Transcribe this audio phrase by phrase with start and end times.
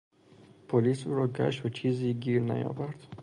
[0.67, 3.07] پلیس او را گشت و چیزی گیر نیاورد.